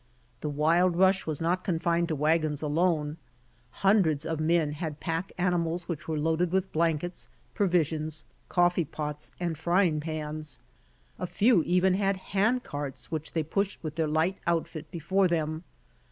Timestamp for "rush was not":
0.97-1.63